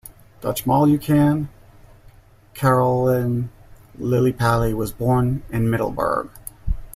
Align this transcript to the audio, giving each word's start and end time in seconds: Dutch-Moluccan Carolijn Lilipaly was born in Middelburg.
Dutch-Moluccan 0.41 1.47
Carolijn 2.55 3.49
Lilipaly 3.99 4.73
was 4.73 4.91
born 4.91 5.43
in 5.51 5.69
Middelburg. 5.69 6.31